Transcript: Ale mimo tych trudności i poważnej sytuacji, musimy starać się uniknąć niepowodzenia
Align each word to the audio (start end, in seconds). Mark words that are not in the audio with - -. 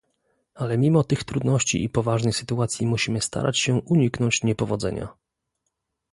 Ale 0.55 0.77
mimo 0.77 1.03
tych 1.03 1.23
trudności 1.23 1.83
i 1.83 1.89
poważnej 1.89 2.33
sytuacji, 2.33 2.87
musimy 2.87 3.21
starać 3.21 3.59
się 3.59 3.75
uniknąć 3.75 4.43
niepowodzenia 4.43 5.07